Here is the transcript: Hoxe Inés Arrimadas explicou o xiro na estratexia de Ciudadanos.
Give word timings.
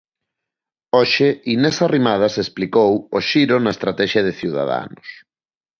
Hoxe 0.99 1.27
Inés 1.55 1.77
Arrimadas 1.85 2.35
explicou 2.43 2.91
o 3.17 3.19
xiro 3.29 3.55
na 3.59 3.73
estratexia 3.75 4.21
de 4.27 4.33
Ciudadanos. 4.41 5.07